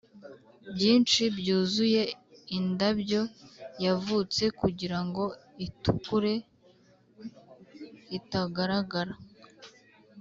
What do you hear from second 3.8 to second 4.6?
yavutse